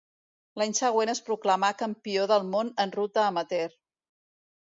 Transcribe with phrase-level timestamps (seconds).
[0.59, 3.71] L'any següent es proclamà Campió del món en ruta amateur.